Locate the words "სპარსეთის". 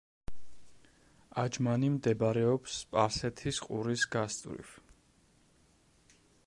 2.79-3.61